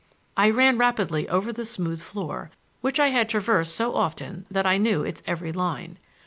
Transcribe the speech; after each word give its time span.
I 0.35 0.49
ran 0.49 0.79
rapidly 0.79 1.29
over 1.29 1.53
the 1.53 1.63
smooth 1.63 2.01
floor, 2.01 2.49
which 2.81 2.99
I 2.99 3.09
had 3.09 3.29
traversed 3.29 3.75
so 3.75 3.93
often 3.93 4.47
that 4.49 4.65
I 4.65 4.79
knew 4.79 5.03
its 5.03 5.21
every 5.27 5.51
line. 5.51 5.99